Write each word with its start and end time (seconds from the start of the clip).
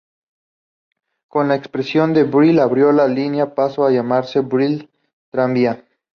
Con 1.29 1.47
la 1.47 1.53
extensión 1.53 2.15
de 2.15 2.23
Brill 2.23 2.57
abrió 2.57 2.91
la 2.91 3.07
línea 3.07 3.53
pasó 3.53 3.85
a 3.85 3.91
llamarse 3.91 4.39
Brill 4.39 4.89
Tranvía. 5.29 5.85